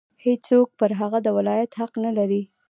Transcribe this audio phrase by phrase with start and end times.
[0.25, 2.41] هېڅوک پر هغه د ولایت حق نه لري.